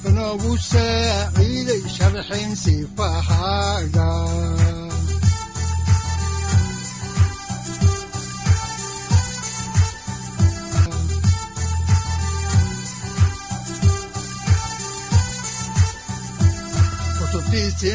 [0.00, 4.08] udanogu saaciiday sharxin sifahaaga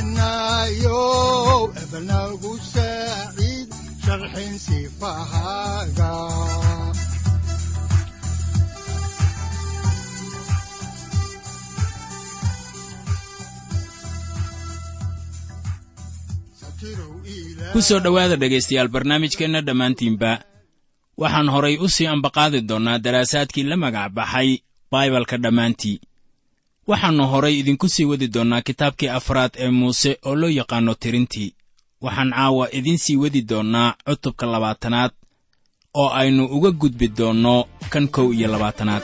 [0.04, 1.02] kutubtiisinayo
[1.82, 3.70] ebanagu saaciid
[4.04, 6.12] sharxin sifahaaga
[17.74, 20.32] ku soo dhowaada dhegaystayaal barnaamijkeenna dhammaantiinba.
[21.22, 24.50] Waxaan horay u sii ambaqaadi doonnaa daraasaadkii la magac baxay
[24.92, 25.98] baibalka dhammaantii.
[26.90, 31.50] Waxaannu horay idinku sii wadi doonnaa kitaabkii afraad ee muuse oo loo yaqaanno tirintii.
[32.02, 35.12] Waxaan caawa idiin sii wadi doonnaa cutubka labaatanaad
[35.94, 37.56] oo aynu uga gudbi doonno
[37.92, 39.04] kan kow iyo labaatanaad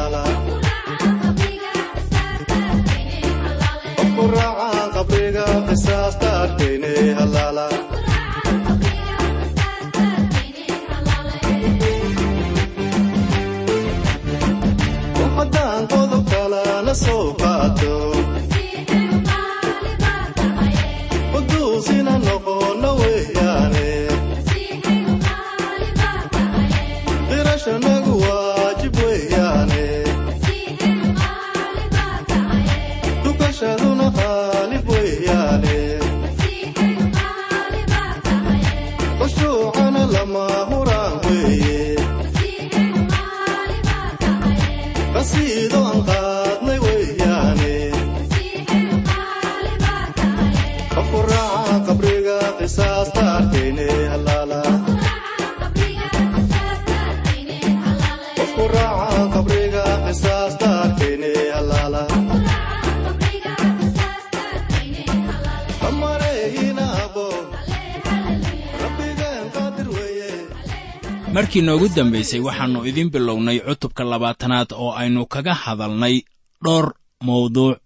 [71.33, 76.15] markii noogu dambaysay waxaannu idiin bilownay cutubka labaatanaad oo aynu kaga hadalnay
[76.63, 76.85] dhowr
[77.25, 77.77] mawduuc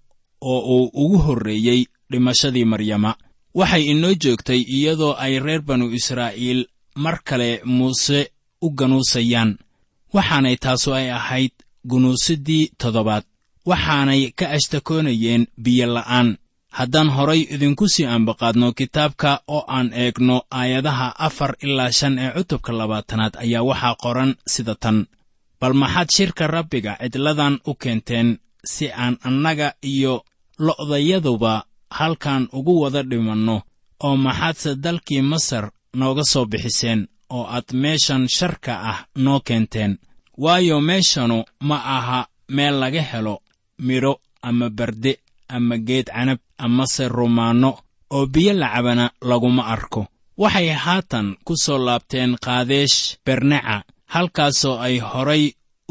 [0.41, 3.11] oo uu ugu horreeyey dhimashadii maryama
[3.59, 6.61] waxay inoo joogtay iyadoo ay reer banu israa'iil
[7.03, 8.19] mar kale muuse
[8.65, 9.51] u ganuusayaan.
[10.15, 11.51] Waxaanay taasu ay ahayd
[11.89, 13.23] gunuusiddii toddobaad.
[13.69, 16.29] Waxaanay ka ashtakoonayeen biyo la'aan.
[16.77, 22.71] Haddaan horay idinku sii ambaqaadno kitaabka oo aan eegno aayadaha afar ilaa shan ee cutubka
[22.79, 24.97] labaatanaad ayaa waxaa qoran sida tan.
[25.59, 28.29] Bal maxaad shirka rabbiga cidladan u keenteen
[28.73, 30.13] si aan annaga iyo
[30.65, 31.53] lo'dayaduba
[31.97, 33.55] halkan ugu wada dhimanno
[34.05, 35.65] oo maxaadse dalkii masar
[35.99, 37.01] nooga soo bixiseen
[37.35, 39.93] oo aad meeshan sharka ah noo keenteen.
[40.43, 41.37] Waayo meeshanu
[41.67, 42.19] ma aha
[42.55, 43.35] meel laga helo
[43.87, 44.13] midho
[44.47, 45.13] ama barde
[45.55, 47.71] ama geed canab amase rumaanno
[48.15, 50.01] oo biyo lacabana laguma arko.
[50.37, 53.83] Waxay haatan ku soo laabteen kaadeesh berneca
[54.13, 55.43] halkaasoo ay horay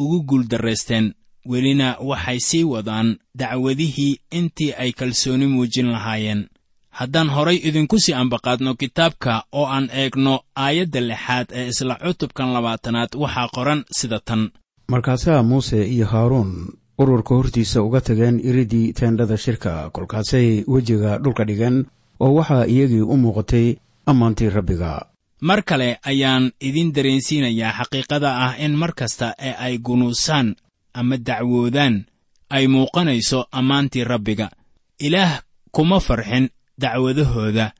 [0.02, 1.06] ugu guuldarraysteen
[1.46, 6.48] welina waxay sii wadaan dacwadihii intii ay kalsooni muujin lahaayeen.
[6.90, 13.08] Haddaan horay idinku sii ambaqaadno kitaabka oo aan eegno aayadda lixaad ee isla cutubkan labaatanaad
[13.22, 14.50] waxaa qoran sida tan.
[14.88, 16.68] Markaasaa muuse iyo haaruun
[16.98, 21.86] ururka hortiisa uga tageen iridii teendhada shirka kolkaasay wejiga dhulka dhigeen
[22.20, 23.74] oo waxaa iyagii u muuqatay
[24.06, 25.06] ammaantii rabbiga.
[25.40, 30.54] Mar kale ayaan idin dareensiinayaa xaqiiqada ah in mar kasta ee ay gunuusaan
[30.94, 32.04] ama dacwoodaan
[32.50, 34.50] ay muuqanayso ammaantii rabbiga.
[34.98, 35.42] Ilaah
[35.74, 36.48] kuma farxin
[36.78, 37.72] dacwadahooda.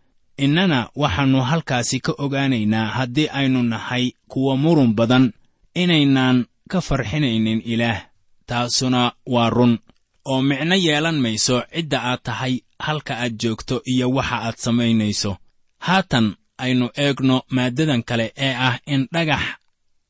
[0.45, 5.33] Innana waxaannu halkaasi ka ogaanaynaa haddii aynu nahay kuwa murun badan.
[5.75, 8.01] Inaynaan ka farxinaynin ilaah.
[8.47, 9.79] Taasuna waa run.
[10.25, 15.37] Oo micno yeelan mayso cidda aad tahay halka aad joogto iyo waxa aad samaynayso.
[15.79, 19.43] Haatan aynu eegno maaddadan kale ee ah in dhagax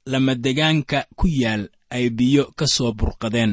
[0.06, 3.52] lamadegaanka ku yaal ay biyo ka soo burqadeen.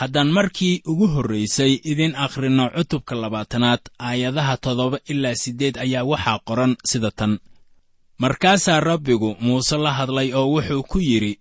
[0.00, 6.72] Haddaan markii ugu horraysay idin akhrinno cutubka labaatanaad aayadaha toddoba ilaa siddeed ayaa waxaa qoran
[6.90, 7.32] sida tan.
[8.22, 11.32] Markaasaa rabbigu muuse la hadlay oo wuxuu ku yidhi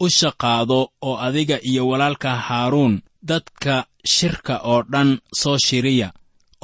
[0.00, 0.78] u shaqaado
[1.08, 2.94] oo adiga iyo walaalka haaruun
[3.28, 3.74] dadka
[4.14, 5.10] shirka oo dhan
[5.40, 6.08] soo shiriya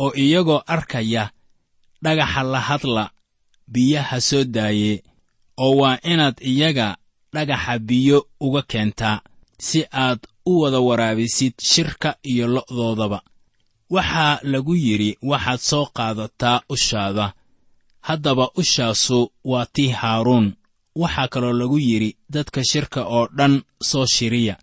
[0.02, 1.24] oo iyagoo arkaya
[2.04, 3.04] dhagaxa la hadla
[3.72, 4.92] biyaha soo daaye
[5.64, 6.88] oo waa inaad iyaga
[7.34, 9.20] dhagaxa biyo uga keentaa
[9.58, 13.20] si aad u wada waraabisid shirka iyo lo'doodaba.
[13.90, 17.32] Waxaa lagu yidhi waxaad soo qaadataa ushaada.
[18.00, 20.54] Haddaba ushaasu waa tii haaruun.
[20.96, 24.56] Waxaa kaloo lagu yidhi dadka shirka oo dhan soo shiriya.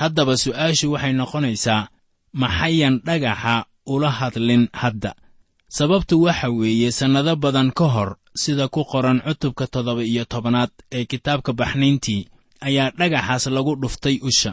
[0.00, 1.88] Haddaba su'aashu waxay noqonaysaa
[2.32, 5.14] maxayan dhagaxa ula hadlin hadda.
[5.68, 11.04] Sababtu waxa weeye sannado badan ka hor sida ku qoran cutubka toddoba iyo tobanaad ee
[11.04, 12.26] kitaabka baxnayntii
[12.60, 14.52] ayaa dhagaxaas lagu dhuftay usha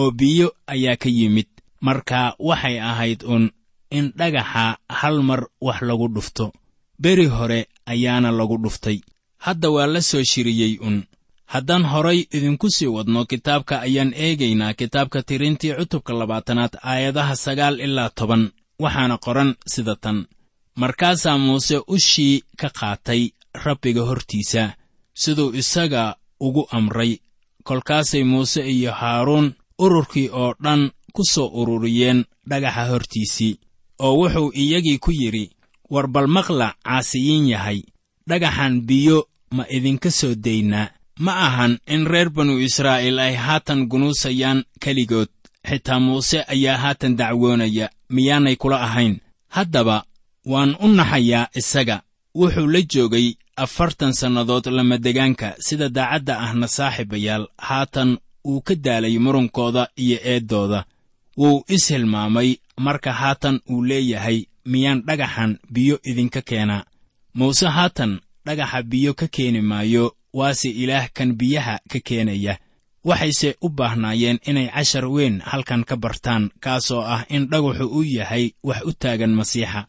[0.00, 1.46] oo biyo ayaa ka yimid.
[1.80, 3.50] Marka waxay ahayd un
[3.90, 6.52] in dhagaxa hal mar wax lagu dhufto.
[6.98, 8.98] Beri hore ayaana lagu dhuftay.
[9.44, 11.04] Hadda waa la soo shiriyey un.
[11.52, 18.10] Haddaan horay idinku sii wadno kitaabka ayaan eegaynaa kitaabka tirintii cutubka labaatanaad aayadaha sagaal ilaa
[18.18, 18.50] toban.
[18.82, 20.26] Waxaana qoran sida tan
[20.76, 23.22] markaasaa muuse ushii ka qaatay
[23.64, 24.74] rabbiga hortiisa
[25.14, 27.18] siduu isaga ugu amray.
[27.64, 33.58] Kolkaasay muuse iyo haaruun ururkii oo dhan ku soo ururiyeen dhagaxa hortiisii
[33.98, 35.50] oo wuxuu iyagii ku yidhi
[35.90, 37.80] war bal maqla caasiyiin yahay.
[38.28, 40.88] Dhagaxan biyo ma idinka soo daynaa.
[41.18, 45.28] Ma ahan in reer banu israa'iil ay haatan gunuusayaan keligood.
[45.68, 47.90] Xitaa muuse ayaa haatan dacwoonaya.
[48.10, 49.20] Miyaanay kula ahayn.
[49.48, 50.04] Haddaba
[50.52, 51.96] waan u naxayaa isaga.
[52.38, 53.28] Wuxuu la joogay
[53.64, 58.10] afartan sannadood lamadegaanka sida daacadda ahna saaxiibayaal haatan
[58.50, 60.80] uu ka daalay murunkooda iyo eeddooda.
[61.40, 62.50] Wuu is hilmaamay
[62.86, 64.38] marka haatan uu leeyahay
[64.72, 66.84] miyaan dhagaxan biyo idinka keenaa
[67.34, 68.12] muuse haatan
[68.46, 70.04] dhagaxa biyo ka keeni maayo
[70.38, 72.54] waase ilaah kan biyaha ka keenaya.
[73.04, 78.44] Waxayse u baahnaayeen inay cashar weyn halkan ka bartaan kaasoo ah in dhagaxu u yahay
[78.68, 79.80] wax u taagan masiixa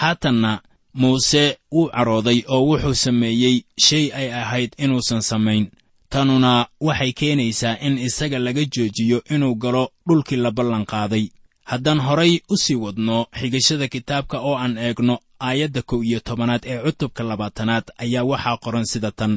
[0.00, 0.52] haatanna
[1.00, 3.56] muuse wuu carooday oo wuxuu sameeyey
[3.86, 5.64] shay ay ahayd inuusan samayn.
[6.12, 11.24] Tanuna waxay keenaysaa in isaga laga joojiyo inuu galo dhulkii la ballanqaaday
[11.70, 16.78] haddaan horay u sii wadno xigashada kitaabka oo aan eegno aayadda kow iyo tobanaad ee
[16.84, 19.32] cutubka labaatanaad ayaa waxaa qoran sida tan.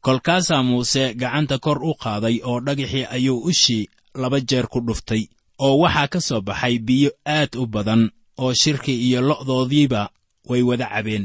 [0.00, 5.22] Kolkaasaa muuse gacanta kor u qaaday oo dhagaxii ayuu ushii laba jeer ku dhuftay
[5.58, 8.10] oo waxaa ka soo baxay biyo aad u badan
[8.42, 10.02] oo shirki iyo lo'doodiiba
[10.48, 11.24] way wada cabeen.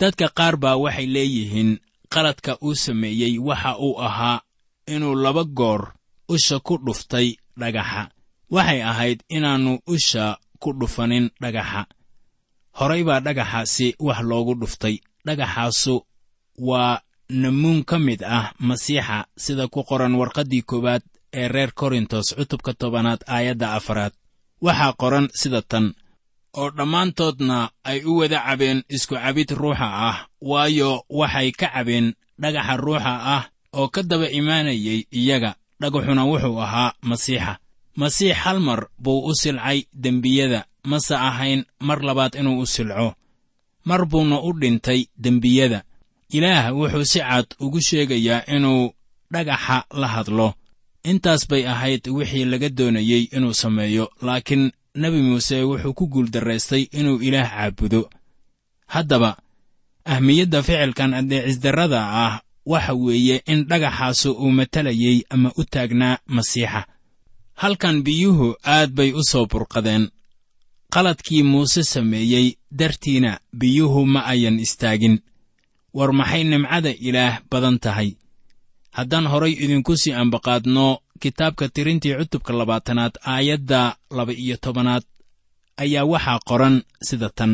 [0.00, 1.70] Dadka qaar baa waxay leeyihiin
[2.12, 4.38] qaladka uu sameeyey waxa uu ahaa
[4.94, 5.82] inuu laba goor
[6.34, 7.28] usha ku dhuftay
[7.60, 8.02] dhagaxa.
[8.54, 10.24] Waxay ahayd inaannu usha
[10.62, 11.82] ku dhufanin dhagaxa.
[12.78, 14.96] Horay baa dhagaxaasi wax loogu dhuftay.
[15.26, 15.94] Dhagaxaasu
[16.68, 17.00] waa
[17.42, 21.02] namuun ka mid ah masiixa sida ku qoran warqaddii koowaad
[21.40, 24.12] ee reer korintos cutubka tobanaad aayadda afaraad.
[24.66, 25.86] Waxaa qoran sida tan
[26.60, 27.58] oo dhammaantoodna
[27.90, 30.16] ay u wada cabeen isku cabid ruuxa ah
[30.50, 32.06] waayo waxay ka cabeen
[32.42, 33.44] dhagaxa ruuxa ah
[33.78, 37.52] oo ka daba imaanayay iyaga dhagaxuna wuxuu ahaa masiixa.
[38.00, 40.60] Masiix hal mar buu u silcay dembiyada
[40.90, 43.14] mase ahayn mar labaad inuu u silco.
[43.88, 45.80] Mar buuna u dhintay dembiyada.
[46.36, 48.92] Ilaah wuxuu si cad ugu sheegayaa inuu
[49.32, 50.48] dhagaxa la hadlo.
[51.10, 54.64] Intaas bay ahayd wixii laga doonayey inuu sameeyo laakiin
[54.96, 58.10] nebi muuse wuxuu ku guuldarraystay inuu ilaah caabudo.
[58.86, 59.30] Haddaba
[60.04, 62.34] ahmiyadda ficilkan addeecisdarrada ah
[62.66, 66.86] waxa weeye in dhagaxaasu uu matalayey ama u taagnaa masiixa.
[67.54, 70.04] Halkan biyuhu aad bay u soo burqadeen.
[70.92, 75.16] Qaladkii muuse sameeyey dartiina biyuhu ma ayan istaagin.
[75.94, 78.10] War maxay nimcada ilaah badan tahay?
[78.96, 85.04] Haddaan horay idinku sii ambaqaadno kitaabka tirintii cutubka labaatanaad aayadda laba-iyo tobanaad
[85.82, 86.76] ayaa waxaa qoran
[87.08, 87.52] sida tan.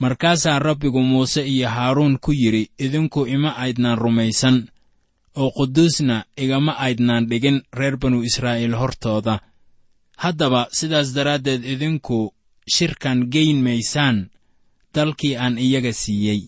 [0.00, 4.56] Markaasaa rabbigu muuse iyo haaruun ku yidhi idinku ima aydnaan rumaysan
[5.40, 9.34] oo quduusna igama aydnaan dhigin reer banu israa'iil hortooda.
[10.22, 12.18] Haddaba sidaas daraaddeed idinku
[12.74, 14.16] shirkan geyn maysaan
[14.94, 16.40] dalkii aan iyaga siiyey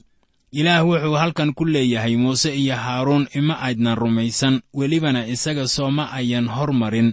[0.52, 6.08] ilaah wuxuu halkan ku leeyahay muuse iyo haaruun ima aydnaan rumaysan welibana isaga soo ma
[6.12, 7.12] ayan hormarin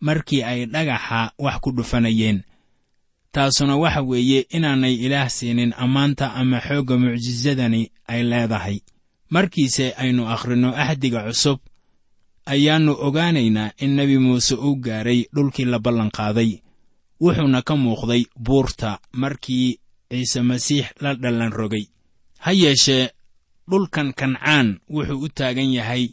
[0.00, 2.42] markii ay dhagaxa wax ku dhufanayeen.
[3.32, 8.80] Taasuna waxa weeye inaanay ilaah siinin ammaanta ama xoogga mucjisadani ay leedahay.
[9.30, 11.58] Markiise aynu akhrinno axdiga cusub
[12.46, 16.50] ayaannu ogaanaynaa in nebi muuse uu gaaray dhulkii la ballanqaaday
[17.20, 19.78] wuxuuna ka muuqday buurta markii
[20.10, 21.84] ciise masiix la dhallan rogay
[22.44, 23.04] ha yeeshee
[23.70, 26.04] dhulkan kancaan wuxuu u taagan yahay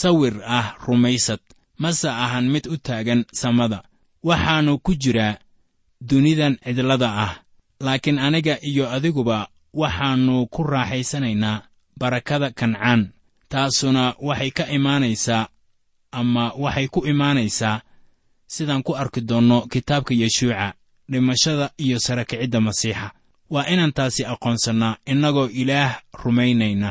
[0.00, 1.40] sawir ah rumaysad
[1.82, 3.82] mase ahan mid u taagan samada.
[4.28, 5.38] Waxaannu ku jiraa
[6.08, 7.32] dunidan cidlada ah
[7.80, 11.62] laakiin aniga iyo adiguba waxaannu ku raaxaysanaynaa
[11.98, 13.00] barakada kancaan
[13.48, 15.48] taasuna waxay ka imaanaysaa
[16.12, 17.82] ama waxay ku imaanaysaa
[18.46, 20.74] sidaan ku arki doonno kitaabka yeshuuca
[21.10, 23.10] dhimashada iyo sarakicidda masiixa
[23.52, 25.92] waa inaan taasi aqoonsannaa innagoo ilaah
[26.22, 26.90] rumaynayna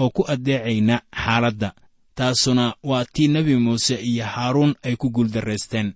[0.00, 1.70] oo ku addeecayna xaaladda.
[2.18, 5.88] Taasuna waa tii nebi muuse iyo haaruun ay ku guuldarraysteen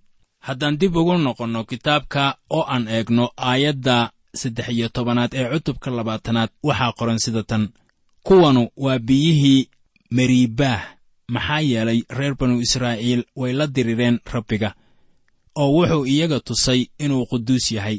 [0.46, 2.22] haddaan dib ugu noqonno kitaabka
[2.56, 3.96] oo aan eegno aayadda
[4.40, 7.64] saddex iyo tobanaad ee cutubka labaatanaad waxaa qoran sida tan.
[8.26, 9.68] Kuwanu waa biyihii
[10.16, 10.82] meriibaah
[11.34, 14.70] maxaa yeelay reer banu israa'iil way la dirireen rabbiga
[15.60, 17.98] oo wuxuu iyaga tusay inuu quduus yahay.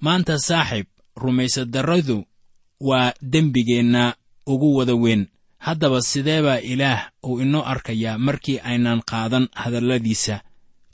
[0.00, 2.24] Maanta saaxiib rumaysadarradu
[2.80, 4.14] waa dembigeenna
[4.46, 5.26] ugu wada weyn.
[5.58, 10.40] Haddaba sidee baa ilaah uu inoo arkayaa markii aynaan qaadan hadalladiisa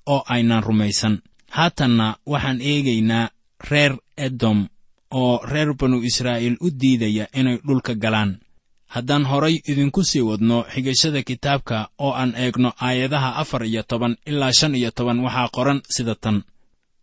[0.07, 1.19] oo aynaan rumaysan?
[1.51, 3.29] Haatanna waxaan eegaynaa
[3.71, 4.67] reer edom
[5.11, 8.39] oo reer banu israa'iil u diidaya inay dhulka galaan.
[8.87, 14.53] Haddaan horay idinku sii wadno xigashada kitaabka oo aan eegno aayadaha afar iyo toban ilaa
[14.53, 16.43] shan iyo toban waxaa qoran sida tan.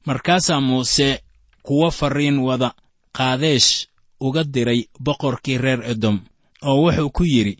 [0.05, 1.23] Markaasaa muuse
[1.63, 2.71] kuwo farriin wada
[3.17, 3.69] qaadeesh
[4.25, 6.17] uga diray boqorkii reer edom
[6.67, 7.53] oo wuxuu ku yidhi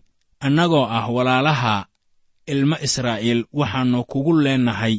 [0.46, 1.76] annagoo ah walaalaha
[2.54, 4.96] ilmo israa'iil waxaannu kugu leennahay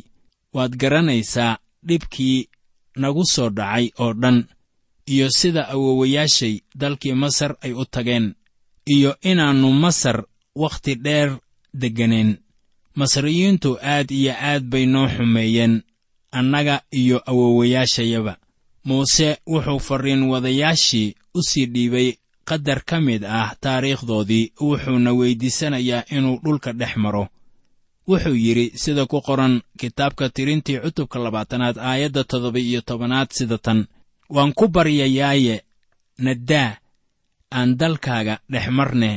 [0.54, 2.48] waad garanaysaa dhibkii
[3.00, 4.38] nagu soo dhacay oo dhan
[5.12, 8.26] iyo sida awowayaashay dalkii masar ay u tageen
[8.94, 10.18] iyo inaannu masar
[10.62, 11.30] wakhti dheer
[11.80, 12.30] degganayn.
[12.98, 15.74] Masriyiintu aad iyo aad bay noo xumeeyeen
[16.38, 18.32] annaga iyo awowayaashayaba
[18.88, 22.08] muuse wuxuu farriin wadayaashii u sii dhiibay
[22.48, 27.24] qadar ka mid ah taariikhdoodii wuxuuna weyddiisanayaa inuu dhulka dhex maro.
[28.08, 33.80] Wuxuu yidhi sida ku qoran kitaabka tirintii cutubka labaatanaad aayadda toddoba iyo tobanaad sida tan.
[34.34, 35.56] Waan ku baryayaaye
[36.24, 36.70] naddaa
[37.56, 39.10] aan dalkaaga dhex marne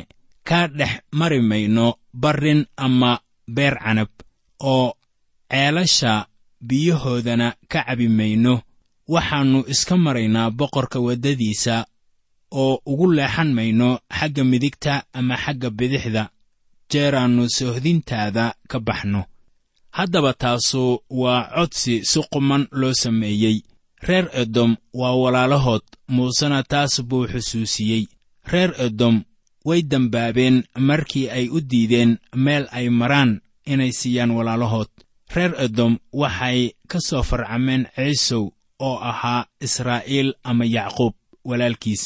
[0.47, 3.11] kaa dhex mari mayno barrin ama
[3.55, 4.11] beer canab
[4.59, 4.87] oo
[5.51, 6.13] ceelasha
[6.67, 8.53] biyahoodana ka cabi mayno
[9.13, 11.75] waxaannu iska maraynaa boqorka waddadiisa
[12.61, 16.23] oo ugu leexan mayno xagga midigta ama xagga bidixda
[16.91, 19.21] jeeraannu soohdintaada ka baxno.
[19.97, 20.83] Haddaba taasu
[21.21, 23.57] waa codsi si quman loo sameeyey.
[24.07, 25.83] Reer edom waa walaalahood
[26.15, 28.03] muusena taas buu xusuusiyey.
[28.51, 29.15] Reer edom
[29.67, 30.57] way dembaabeen
[30.89, 33.31] markii ay u diideen meel ay maraan
[33.71, 34.89] inay siiyaan walaalahood.
[35.35, 38.43] Reer edom waxay ka soo farcameen ciisow
[38.87, 41.13] oo ahaa israa'iil ama yacquub
[41.49, 42.03] walaalkiis.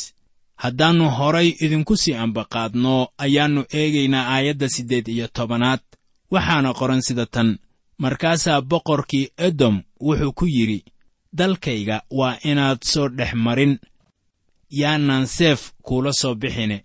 [0.63, 2.94] Haddaannu horay idinku sii ambaqaadno
[3.25, 5.79] ayaannu eegaynaa aayadda siddeed iyo tobanaad.
[6.34, 7.50] Waxaana qoran sida tan
[8.03, 10.79] markaasaa boqorkii edom wuxuu ku yidhi
[11.38, 13.74] dalkayga waa inaad soo dhex marin
[14.79, 16.77] yaanaan seef kuula soo bixine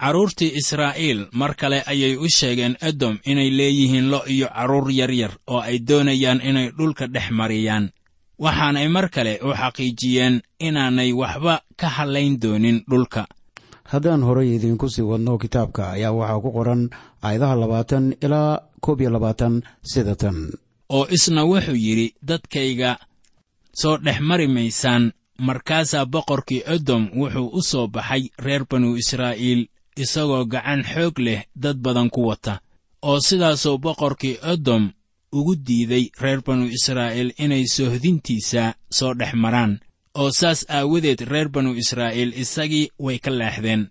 [0.00, 5.60] carruurtii israa'iil mar kale ayay u sheegeen edom inay leeyihiin lo' iyo carruur yaryar oo
[5.60, 7.90] ay doonayaan inay dhulka dhex mariyaan
[8.38, 10.34] waxaanay mar kale u xaqiijiyeen
[10.66, 13.22] inaanay waxba ka hallayn doonin dhulka.
[13.90, 16.82] Haddaan horay idiinku sii wadno kitaabka ayaa waxaa ku qoran
[17.22, 20.38] aayadaha labaatan ilaa koob iyo labaatan sida tan.
[20.88, 22.90] Oo isna wuxuu yidhi dadkayga
[23.80, 25.12] soo dhex mari maysaan
[25.46, 29.60] markaasaa boqorkii edom wuxuu u soo baxay reer banu israa'iil
[30.02, 32.60] isagoo gacan xoog leh dad badan ku wata.
[33.02, 34.84] Oo sidaasuu boqorkii edom
[35.32, 39.72] ugu diiday reer banu israa'iil inay soohdintiisa soo dhex maraan
[40.14, 43.82] oo saas aawadeed reer banu israa'iil isagii way ka leexdeen.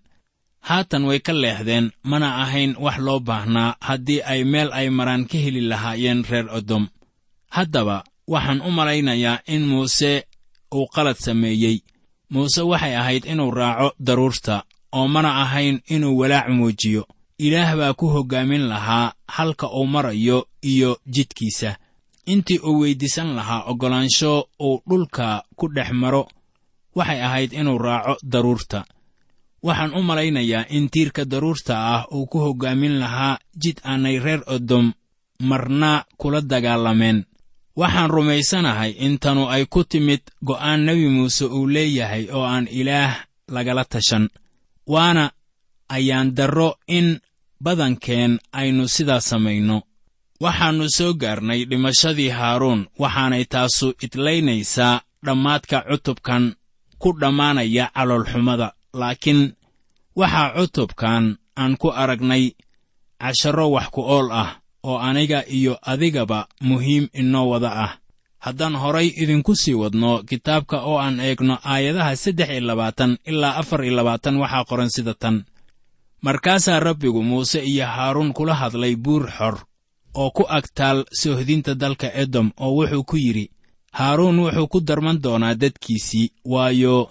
[0.68, 5.38] Haatan way ka leexdeen mana ahayn wax loo baahnaa haddii ay meel ay maraan ka
[5.44, 6.84] heli lahaayeen reer edom
[7.56, 10.12] haddaba waxaan u malaynayaa in muuse
[10.74, 11.76] uu qalad sameeyey.
[12.30, 17.02] Muuse waxay ahayd inuu raaco daruurta oo mana ahayn inuu walaac muujiyo
[17.38, 21.76] ilaah baa ku hoggaamin lahaa halka uu marayo iyo jidkiisa
[22.26, 26.28] intii uu weyddiisan lahaa oggolaansho uu dhulka ku dhex maro
[26.94, 28.84] waxay ahayd inuu raaco daruurta.
[29.62, 34.92] Waxaan u malaynayaa in tiirka daruurta ah uu ku hoggaamin lahaa jid aanay reer edom
[35.40, 37.24] marna kula dagaalameen
[37.76, 43.14] waxaan rumaysanahay in tanu ay ku timid go'aan nebi muuse uu leeyahay oo aan ilaah
[43.54, 44.28] lagala tashan
[44.86, 45.30] waana
[45.88, 47.20] ayaan darro in
[47.64, 49.82] badankeen aynu sidaa samayno.
[50.42, 56.54] Waxaannu soo gaarnay dhimashadii haaruun waxaanay taasu idlaynaysaa dhammaadka cutubkan
[56.98, 58.72] ku dhammaanaya caloolxumada.
[59.00, 59.40] Laakiin
[60.16, 61.24] waxaa cutubkan
[61.56, 62.44] aan ku aragnay
[63.20, 64.50] casharro wax ku ool ah
[64.88, 67.92] oo aniga iyo adigaba muhiim inoo wada ah.
[68.38, 73.84] Haddaan horay idinku sii wadno kitaabka oo aan eegno aayadaha saddex iyo labaatan ilaa afar
[73.84, 75.44] iyo labaatan waxaa qoran sida tan
[76.22, 79.56] markaasaa rabbigu muuse iyo haaruun kula hadlay buur xor
[80.14, 83.50] oo ku agtaal soohdinta dalka edom oo wuxuu ku yidhi
[83.98, 87.10] haaruun wuxuu ku darman doonaa dadkiisii waayo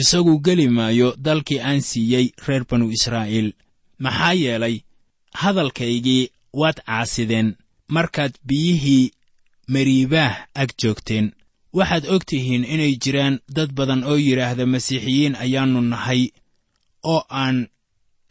[0.00, 3.52] isagu geli maayo dalkii aan siiyey reer banu israa'iil.
[3.98, 4.76] Maxaa yeelay
[5.40, 7.56] hadalkaygii waad caasideen
[7.88, 9.10] markaad biyihii
[9.68, 11.32] mariibaah ag joogteen.
[11.72, 16.22] Waxaad og tihiin inay jiraan dad badan oo yidhaahda masiixiyiin ayaannu nahay
[17.12, 17.68] oo aan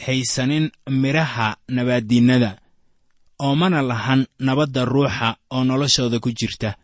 [0.05, 2.51] haysanin midhaha nabaaddiinnada
[3.39, 6.75] oo mana lahan nabadda ruuxa oo noloshooda ku jirta.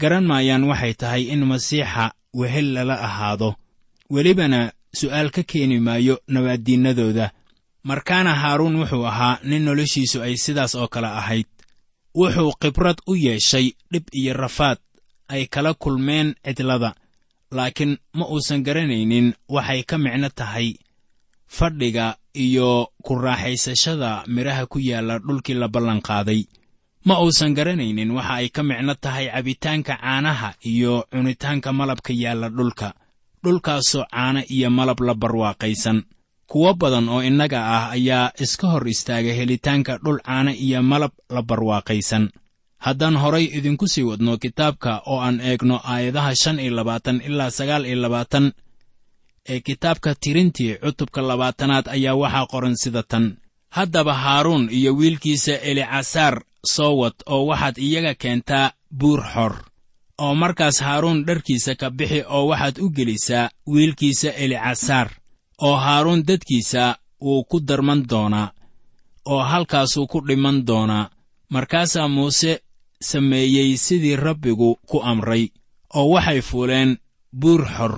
[0.00, 3.54] Garan maayaan waxay tahay in masiixa wehel lala ahaado.
[4.10, 7.30] Welibana su'aal ka keeni maayo nabaaddiinnadooda.
[7.82, 11.46] Markaana haaruun wuxuu ahaa nin noloshiisu ay sidaas oo kale ahayd.
[12.14, 14.78] Wuxuu khibrad u yeeshay dhib iyo rafaad
[15.28, 16.94] ay kala kulmeen cidlada
[17.50, 20.74] laakiin ma uusan garanaynin waxay ka micno tahay
[21.56, 22.06] fadhiga
[22.44, 22.70] iyo
[23.02, 26.40] ku raaxaysashada midhaha ku yaalla dhulkii la ballanqaaday
[27.08, 32.88] ma uusan garanaynin waxa ay ka micno tahay cabitaanka caanaha iyo cunitaanka malabka yaalla dhulka.
[33.44, 35.98] Dhulkaasoo caano iyo malab la barwaaqaysan.
[36.50, 41.40] Kuwo badan oo innaga ah ayaa iska hor istaaga helitaanka dhul caano iyo malab la
[41.42, 42.24] barwaaqaysan.
[42.84, 47.84] Haddaan horay idinku sii wadno kitaabka oo aan eegno aayadaha shan iyo labaatan ilaa sagaal
[47.88, 48.52] iyo labaatan
[49.52, 53.24] ee kitaabka tirintii cutubka labaatanaad ayaa waxaa qoran sida tan.
[53.76, 56.34] Haddaba haaruun iyo wiilkiisa elicasaar
[56.74, 58.66] soo wad oo waxaad iyaga keentaa
[58.98, 59.54] buur xor
[60.24, 65.08] oo markaas haaruun dharkiisa ka bixi oo waxaad u gelisaa wiilkiisa elicasaar
[65.66, 66.82] oo haaruun dadkiisa
[67.24, 68.48] wuu ku darman doonaa
[69.32, 71.10] oo halkaasuu ku dhiman doonaa.
[71.54, 72.52] Markaasaa muuse
[73.10, 75.44] sameeyey sidii rabbigu ku amray
[75.94, 76.90] oo waxay fuuleen
[77.40, 77.94] buur xor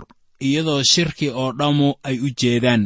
[0.48, 2.83] iyadoo shirki oo dhammu ay u jeedaan.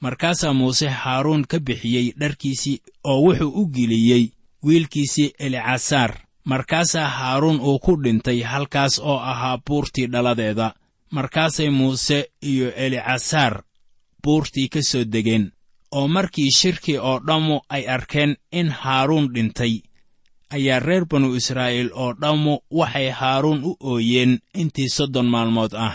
[0.00, 2.80] Markaasaa muuse haaruun ka bixiyey dharkiisii
[3.10, 4.24] oo wuxuu u geliyey
[4.64, 6.12] wiilkiisii elicasaar
[6.44, 10.74] markaasaa haaruun uu ku dhintay halkaas oo ahaa buurtii dhaladeeda.
[11.10, 13.62] Markaasay muuse iyo elicasaar
[14.24, 15.52] buurtii ka soo degeen
[15.92, 19.74] oo markii shirkii oo dhammu ay arkeen in haaruun dhintay
[20.50, 25.94] ayaa reer banu israa'iil oo dhammu waxay haaruun u ooyeen intii soddon maalmood ah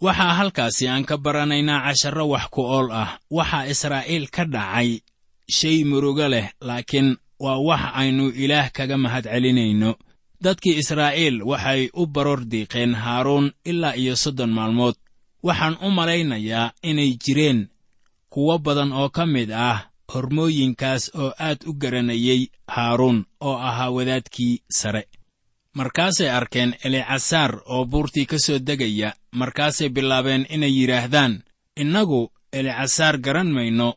[0.00, 3.18] waxaa halkaasi aan ka baranaynaa casharro wax ku ool ah.
[3.30, 5.00] Waxaa israa'iil ka dhacay
[5.56, 9.90] shay murugo leh laakiin waa wax aynu ilaah kaga mahad celinayno.
[10.44, 14.94] Dadkii israa'iil waxay u baroor diiqeen haaruun ilaa iyo soddon maalmood.
[15.42, 17.68] Waxaan u malaynayaa inay jireen
[18.32, 19.78] kuwo badan oo ka mid ah
[20.14, 22.42] hormooyinkaas oo aad u garanayey
[22.74, 25.02] haaruun oo ahaa wadaadkii sare
[25.74, 31.42] markaasay arkeen elicasaar oo buurtii ka soo degaya markaasay bilaabeen inay yidhaahdaan
[31.76, 33.94] innagu elicasaar garan mayno.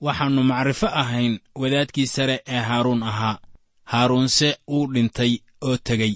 [0.00, 3.38] Waxaannu macrifo ahayn wadaadkii sare ee haaruun ahaa.
[3.84, 6.14] Haaruunse wuu dhintay oo tegey.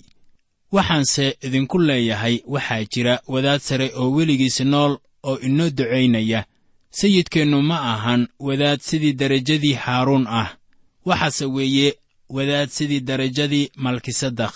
[0.73, 6.45] Waxaanse idinku leeyahay waxaa jira wadaad sare oo weligiis nool oo inoo ducaynaya.
[6.91, 10.57] Sayidkeennu ma ahan wadaad sidii derajadii haaruun ah.
[11.05, 11.95] Waxaase weeye
[12.29, 14.55] wadaad sidii derajadii malkisadakh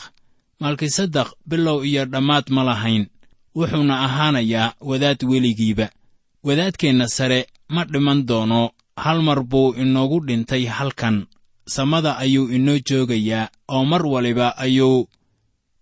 [0.61, 3.07] malkisadakh bilow iyo dhammaad ma lahayn
[3.57, 5.89] wuxuuna ahaanayaa wadaad weligiiba.
[6.45, 11.27] Wadaadkeenna sare ma dhiman doono hal mar buu inoogu dhintay halkan.
[11.69, 15.09] Samada ayuu inoo joogayaa oo mar waliba ayuu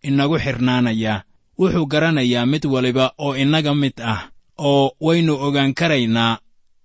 [0.02, 1.22] inagu xidhnaanayaa
[1.58, 6.38] wuxuu garanayaa mid waliba oo innaga mid ah oo waynu ogaan karaynaa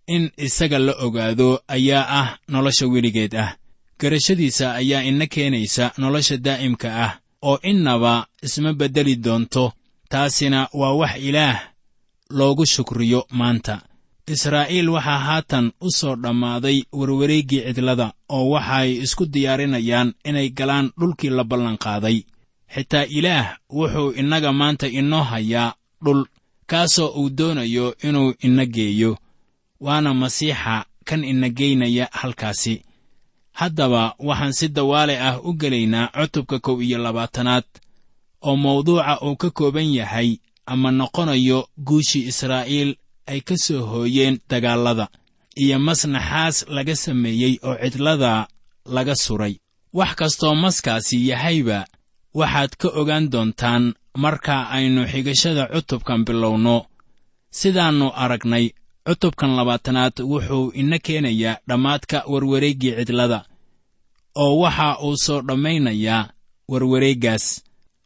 [0.08, 3.56] in isaga la ogaado ayaa ah nolosha weligeed ah.
[3.99, 9.73] Garashadiisa ayaa ina keenaysa nolosha daa'imka ah oo innaba isma beddeli doonto
[10.10, 11.60] taasina waa wax ilaah
[12.30, 13.82] loogu shukriyo maanta.
[14.28, 21.30] Israa'iil waxaa haatan u soo dhammaaday warwareeggii cidlada oo waxay isku diyaarinayaan inay galaan dhulkii
[21.30, 22.17] la ballanqaaday
[22.73, 25.73] xitaa ilaah wuxuu innaga maanta inoo hayaa
[26.06, 26.21] dhul
[26.69, 29.17] kaasoo uu doonayo inuu ina geeyo
[29.80, 32.73] waana masiixa kan ina geynaya halkaasi
[33.60, 37.67] haddaba waxaan si dawaale ah u gelaynaa cutubka kow iyo labaatanaad
[38.48, 40.30] oo mawduuca uu ka kooban yahay
[40.65, 42.91] ama noqonayo guushii israa'iil
[43.32, 45.06] ay ka soo hooyeen dagaallada
[45.63, 48.48] iyo masnaxaas laga sameeyey oo cidlada
[48.95, 49.54] laga suray.
[49.93, 51.80] Wax kastoo maskaasi yahayba
[52.39, 53.84] waxaad ka ogaan doontaan
[54.24, 56.86] marka aynu xigashada cutubkan bilowno.
[57.60, 58.65] Sidaannu aragnay
[59.08, 63.39] cutubkan labaatanaad wuxuu ina keenayaa dhammaadka warwareeggii cidlada
[64.35, 66.29] oo waxa uu soo dhammaynayaa
[66.71, 67.45] warwareeggaas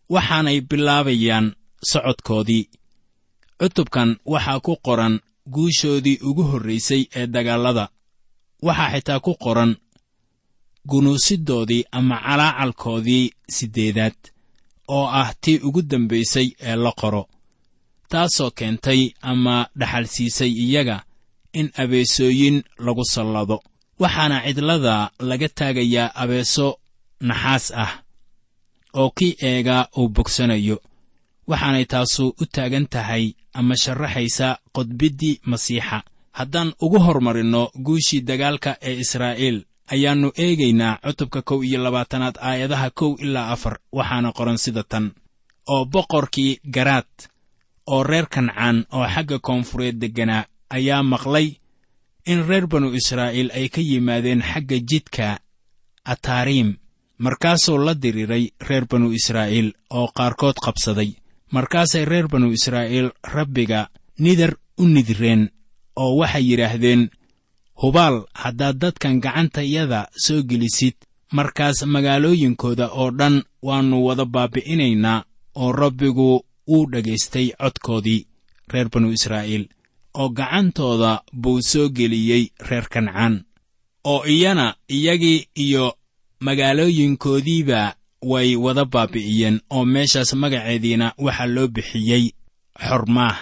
[0.09, 1.55] waxaanay bilaabayaan
[1.91, 2.69] socodkoodii.
[3.59, 5.19] Cutubkan waxaa ku qoran
[5.53, 7.85] guushoodii ugu horraysay ee dagaallada
[8.61, 9.71] waxaa xitaa ku qoran
[10.89, 14.15] gunuusiddoodii ama calaacalkoodii siddeedaad
[14.87, 17.29] oo ah tii ugu dambaysay ee la qoro
[18.09, 21.03] taasoo keentay ama dhaxalsiisay iyaga
[21.53, 23.63] in abeesooyin lagu sallado
[24.01, 24.95] waxaana cidlada
[25.29, 26.67] laga taagayaa abeeso
[27.29, 27.91] naxaas ah
[28.99, 30.77] oo kii eegaa uu bogsanayo.
[31.47, 35.97] Waxaanay taasu u taagan tahay ama sharaxaysaa qodbiddii masiixa.
[36.37, 39.57] Haddaan ugu hormarinno guushii dagaalka ee israa'iil
[39.93, 45.05] ayaannu eegaynaa cutubka kow iyo labaatanaad aayadaha kow ilaa afar waxaana qoran sida tan.
[45.73, 47.11] Oo boqorkii garaad
[47.93, 51.47] oo reer kancaan oo xagga koonfureed degganaa ayaa maqlay
[52.31, 55.27] in reer banu israa'iil ay ka yimaadeen xagga jidka
[56.11, 56.69] ataariim
[57.17, 61.09] markaasuu la diriiray reer banu israa'iil oo qaarkood qabsaday.
[61.55, 65.49] Markaasay reer banu israa'iil rabbiga nidar u nidireen
[65.95, 67.01] oo waxay yidhaahdeen
[67.81, 70.95] hubaal haddaad dadkan gacantayada soo gelisid
[71.37, 73.35] markaas magaalooyinkooda oo dhan
[73.67, 75.25] waannu wada baabbi'inaynaa
[75.61, 78.25] oo rabbigu wuu dhagaystay codkoodii
[78.73, 79.65] reer banu israa'iil
[80.13, 83.43] oo gacantooda buu soo geliyey reer kancaan
[84.03, 85.85] oo iyana iyagii iyo
[86.45, 92.25] magaalooyinkoodiiba way wada baabbi'iyeen oo meeshaas magaceediina waxaa loo bixiyey
[92.87, 93.37] xormaah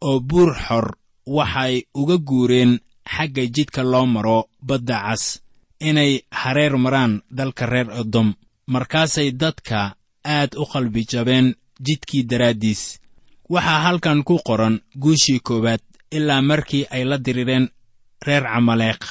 [0.00, 0.86] oo buur xor
[1.26, 2.78] waxay uga guureen
[3.16, 5.40] xagga jidka loo maro badda cas
[5.80, 8.34] inay hareer maraan dalka reer edom
[8.66, 11.54] markaasay dadka aad u qalbi jabeen
[11.86, 12.82] jidkii daraaddiis.
[13.50, 17.68] Waxaa halkan ku qoran guushii koowaad ilaa markii ay la dirireen
[18.26, 19.02] reer camaleeq.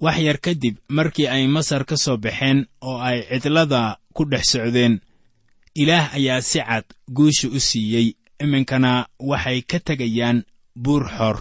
[0.00, 5.00] Wax yar kadib markii ay masar ka soo baxeen oo ay cidlada ku dhex socdeen
[5.74, 8.14] ilaah ayaa si cad guusha u siiyey.
[8.42, 11.36] Iminkana waxay ka tegayaan buur xor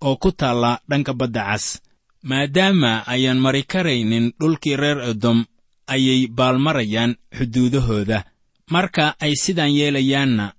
[0.00, 1.80] oo ku taalla dhanka badda cas.
[2.22, 5.44] Maadaama ayaan mari karaynin dhulkii reer edom
[5.86, 8.24] ayay baalmarayaan xuduudahooda.
[8.70, 10.52] Marka ay sidaan yeelayaanna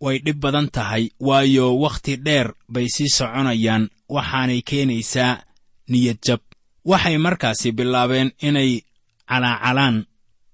[0.00, 5.42] way dhib badan tahay waayo wakhti dheer bay sii soconayaan waxaanay keenaysaa
[5.88, 6.40] niyad jab.
[6.84, 8.80] Waxay markaasi bilaabeen inay
[9.28, 10.06] calaacalaan.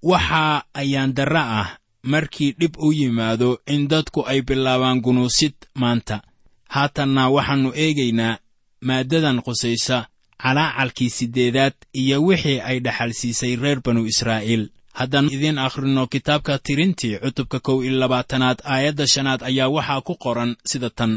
[0.03, 1.69] Waxa ayaan darra ah
[2.03, 6.21] markii dhib u yimaado in dadku ay bilaabaan gunuusid maanta.
[6.69, 8.37] Haatanna waxaannu eegaynaa
[8.81, 10.07] maaddadan qusaysa
[10.43, 17.59] calaacalkii siddeedaad iyo wixii ay dhaxalsiisay reer banu israa'iil haddaan idiin akhrinno kitaabka tirintii cutubka
[17.65, 21.13] kow iyo labaatanaad aayadda shanaad ayaa waxaa ku qoran sida tan.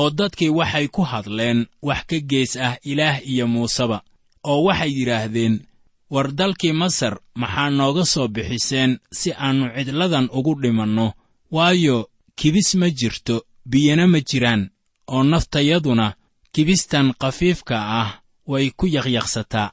[0.00, 1.58] Oo dadkii waxay ku hadleen
[1.88, 3.98] wax ka gees ah ilaah iyo muuseba
[4.50, 5.54] oo waxay yidhaahdeen
[6.14, 11.06] war dalkii masar maxaa nooga soo bixiseen si aannu cidladan ugu dhimanno?
[11.56, 11.96] Waayo
[12.38, 13.36] kibis ma jirto
[13.70, 14.62] biyana ma jiraan
[15.14, 16.06] oo naftayaduna
[16.54, 18.10] kibistan khafiifka ah
[18.50, 19.68] way ku yaqyaqsataa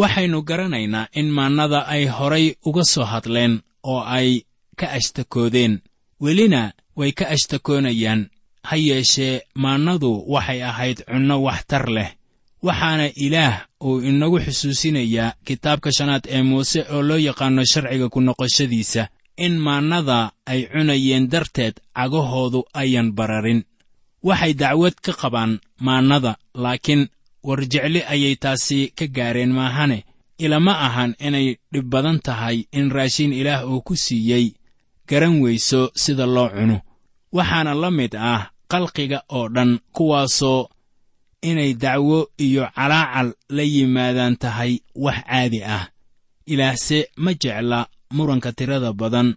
[0.00, 4.28] waxaynu garanaynaa in maannada ay horay uga soo hadleen oo ay
[4.78, 5.74] ka ashtakoodeen.
[6.20, 8.20] Welina way ka ashtakoonayaan.
[8.68, 12.10] Ha yeeshee maannadu waxay ahayd cunno waxtar leh.
[12.66, 19.02] Waxaana ilaah uu inagu xusuusinayaa kitaabka shanaad ee muuse oo loo yaqaanno sharciga ku noqoshadiisa
[19.44, 20.18] in maannada
[20.50, 23.60] ay cunayeen darteed cagahoodu ayan bararin.
[24.28, 25.52] Waxay dacwad ka qabaan
[25.86, 27.02] maannada laakiin
[27.46, 29.98] warjecli ayay taasi ka gaareen maahane
[30.44, 34.46] ilama ahan inay dhib badan tahay in raashin ilaah uu ku siiyey
[35.08, 36.78] garan weyso sida loo cuno.
[37.36, 40.68] Waxaana la mid ah qalqiga oo dhan kuwaasoo
[41.50, 44.72] inay dacwo iyo calaacal la yimaadaan tahay
[45.04, 45.84] wax caadi ah.
[46.52, 47.78] Ilaahse ma jecla
[48.16, 49.28] muranka tirada badan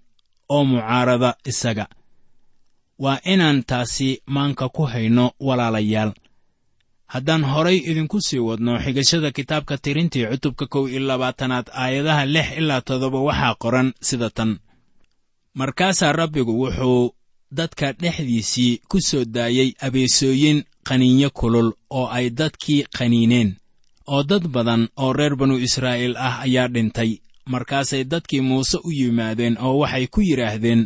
[0.53, 1.85] oo mucaarada isaga.
[3.03, 6.11] Waa inaan taasi maanka ku hayno walaalayaal
[7.13, 12.81] haddaan horay idinku sii wadno xigashada kitaabka tirintii cutubka kow iyo labaatanaad aayadaha lix ilaa
[12.87, 14.51] toddoba waxaa qoran sida tan.
[15.59, 17.13] Markaasaa rabbigu wuxuu
[17.51, 23.49] dadka dhexdiisii ku soo daayey abeesooyin qaniinyo kulul oo ay dadkii qaniineen
[24.13, 27.11] oo dad badan oo reer banu israa'iil ah ayaa dhintay.
[27.51, 30.81] Markaasay dadkii muuse u yimaadeen oo waxay ku yidhaahdeen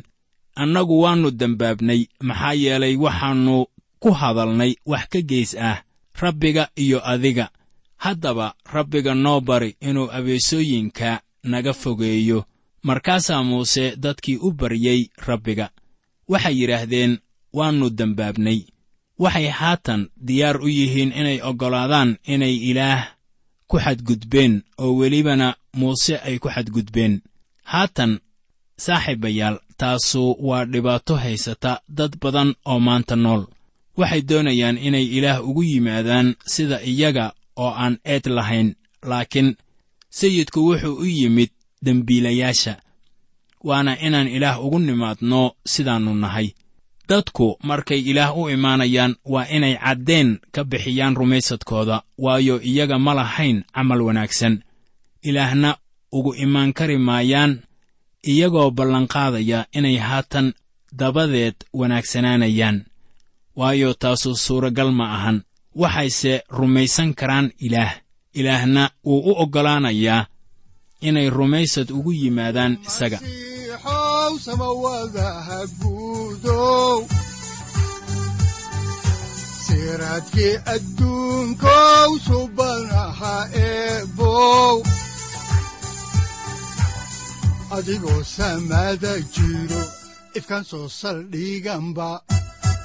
[0.56, 3.56] annagu waannu dembaabnay maxaa yeelay waxaannu
[4.02, 5.78] ku hadalnay wax ka geys ah
[6.22, 7.50] rabbiga iyo adiga.
[7.98, 12.46] Haddaba rabbiga noo bari inuu abeesooyinka naga fogeeyo.
[12.84, 15.70] Markaasaa muuse dadkii u baryey rabbiga.
[16.28, 17.18] Waxay yidhaahdeen
[17.54, 18.60] waannu dembaabnay
[19.20, 23.02] waxay haatan diyaar u yihiin inay oggolaadaan inay ilaah
[23.68, 27.22] ku xadgudbeen oo welibana muuse ay ku xadgudbeen.
[27.64, 28.20] Haatan
[28.78, 33.44] saaxiibayaal taasu waa dhibaato haysata dad badan oo maanta nool
[33.98, 37.26] waxay doonayaan inay ilaah ugu yimaadaan sida iyaga
[37.56, 38.76] oo aan eed lahayn
[39.10, 39.50] laakiin
[40.10, 41.50] sayidku wuxuu u yimid
[41.86, 42.74] dembiilayaasha
[43.64, 46.50] waana inaan ilaah ugu nimaadno sidaannu nahay.
[47.10, 53.64] Dadku markay ilaah u imaanayaan waa inay caddeen ka bixiyaan rumaysadkooda waayo iyaga ma lahayn
[53.76, 54.64] camal wanaagsan.
[55.22, 55.78] Ilaahna
[56.12, 57.60] ugu imaan kari maayaan
[58.32, 60.54] iyagoo ballanqaadaya inay haatan
[61.00, 62.78] dabadeed wanaagsanaanayaan
[63.56, 65.38] waayo taasu suuragal ma ahan.
[65.76, 67.94] Waxayse rumaysan karaan ilaah.
[68.34, 70.26] Ilaahna wuu u oggolaanayaa
[71.08, 73.20] inay rumaysad ugu yimaadaan isaga.
[87.74, 89.82] Adigoo samada jiro
[90.38, 92.22] ifkan soo saldhiganba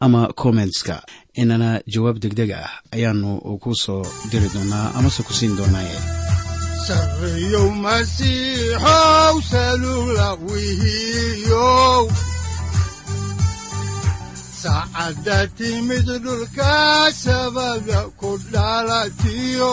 [0.00, 1.02] ama kommentska
[1.40, 3.30] inana jawaab degdeg ah ayaanu
[3.62, 5.98] ku soo diri doonaa amase ku siin doonaaye
[14.62, 16.74] saacadda timid dhulka
[17.24, 19.72] sabada ku dhalatiyo